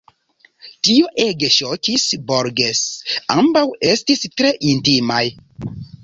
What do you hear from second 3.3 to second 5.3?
ambaŭ estis tre intimaj.